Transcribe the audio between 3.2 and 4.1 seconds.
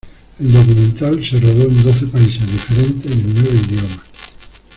en nueve idiomas.